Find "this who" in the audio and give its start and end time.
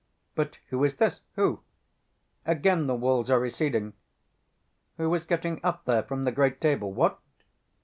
0.95-1.59